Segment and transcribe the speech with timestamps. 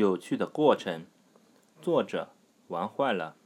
[0.00, 1.04] 有趣的过程。
[1.82, 2.30] 作者
[2.68, 3.36] 玩坏了。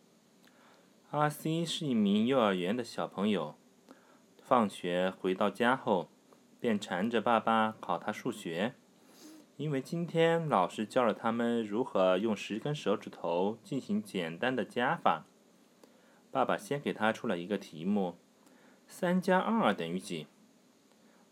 [1.10, 3.56] 阿 C 是一名幼儿园的小朋友，
[4.40, 6.08] 放学回到家后，
[6.60, 8.74] 便缠着爸爸考他数学，
[9.56, 15.24] 因为今天老师教了他们如何用十根手指头进行简单的加法。
[16.30, 18.16] 爸爸先给他出了一个题目：
[18.86, 20.28] 三加二等于几？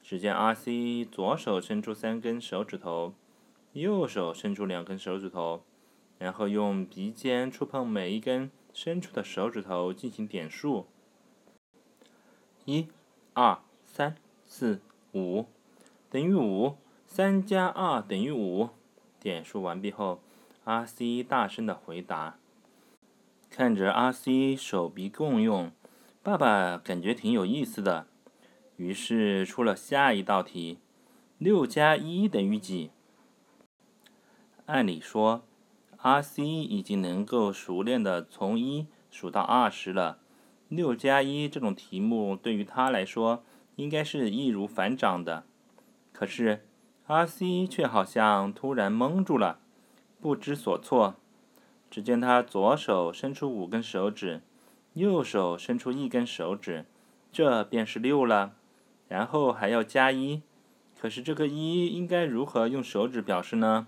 [0.02, 3.14] 只见阿 C 左手伸出三根手指头，
[3.72, 5.62] 右手伸出两根手指头，
[6.18, 8.50] 然后用鼻尖触碰每一根。
[8.74, 10.86] 伸出的手指头进行点数，
[12.64, 12.88] 一、
[13.34, 14.16] 二、三、
[14.46, 14.80] 四、
[15.12, 15.44] 五，
[16.08, 16.76] 等于五。
[17.06, 18.70] 三加二等于五。
[19.20, 20.22] 点数完毕后，
[20.64, 22.38] 阿 C 大声的回答。
[23.50, 25.70] 看着阿 C 手臂共用，
[26.22, 28.06] 爸爸感觉挺有意思的，
[28.76, 30.78] 于是出了下一道题：
[31.36, 32.90] 六加一等于几？
[34.66, 35.42] 按理说。
[35.98, 40.18] 阿 C 已经能够熟练的从一数到二十了，
[40.68, 43.44] 六加一这种题目对于他来说
[43.76, 45.44] 应该是易如反掌的。
[46.12, 46.66] 可是
[47.06, 49.60] 阿 C 却好像突然蒙住了，
[50.20, 51.14] 不知所措。
[51.88, 54.42] 只见他左手伸出五根手指，
[54.94, 56.86] 右手伸出一根手指，
[57.30, 58.54] 这便是六了。
[59.06, 60.42] 然后还要加一，
[60.98, 63.86] 可是这个一应该如何用手指表示呢？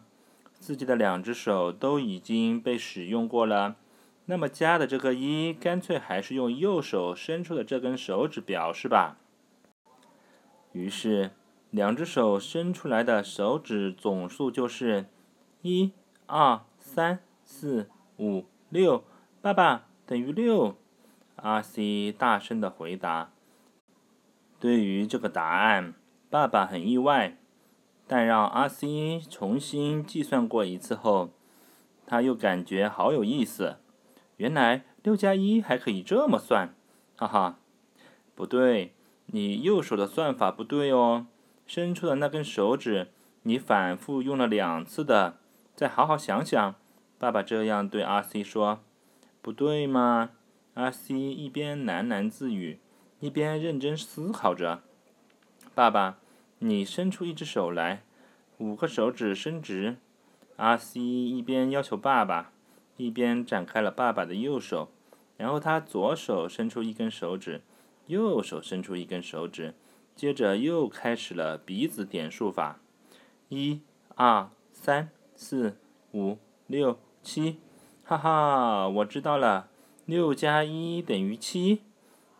[0.65, 3.77] 自己的两只手都已经被使用过了，
[4.25, 9.19] 那么加的这个一，干脆还是用右手伸出的这根手指表示吧。
[10.73, 11.33] 于是，
[11.69, 15.05] 两只手伸出来的手指总数就是
[15.61, 15.93] 一、
[16.25, 19.05] 二、三、四、五、六。
[19.43, 20.79] 爸爸等于六。
[21.37, 23.31] 阿西大声的回答。
[24.59, 25.93] 对于这个答案，
[26.31, 27.37] 爸爸很意外。
[28.15, 31.31] 但让阿 C 重新计算过一次后，
[32.07, 33.79] 他又感觉好有意思。
[34.37, 36.77] 原来六加一还可以这么算，
[37.17, 37.59] 哈哈！
[38.37, 38.95] 不对，
[39.27, 41.27] 你右手的算法不对哦。
[41.67, 43.09] 伸出的那根手指，
[43.43, 45.39] 你反复用了两次的。
[45.75, 46.77] 再好好想想。
[47.19, 48.79] 爸爸这样对阿 C 说
[49.43, 50.31] ：“不对吗？”
[50.75, 52.79] 阿 C 一边喃喃自语，
[53.19, 54.85] 一边认真思考着。
[55.75, 56.19] 爸爸。
[56.61, 58.05] 你伸出一只手来，
[58.59, 59.97] 五个手指伸直。
[60.57, 62.53] 阿西一边要求爸爸，
[62.97, 64.89] 一边展开了爸爸的右手。
[65.37, 67.61] 然后他左手伸出一根手指，
[68.07, 69.75] 右手伸出一根手指，
[70.15, 72.79] 接着又开始了鼻子点数法：
[73.49, 73.81] 一、
[74.15, 75.77] 二、三、四、
[76.13, 76.39] 五、
[76.69, 77.59] 六、七。
[78.05, 79.69] 哈哈，我知道了，
[80.07, 81.81] 六加一等于七。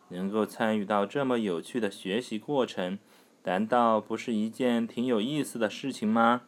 [0.09, 2.99] 能够参与到这么有趣的学习过程。
[3.45, 6.41] 难道不是一件挺有意思的事情吗？